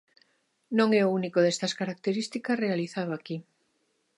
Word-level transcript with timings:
Non 0.77 0.89
é 1.01 1.01
o 1.05 1.13
único 1.19 1.39
destas 1.45 1.73
características 1.79 2.59
realizado 2.65 3.11
aquí. 3.13 3.37